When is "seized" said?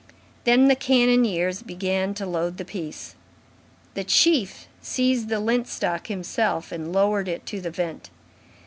4.81-5.29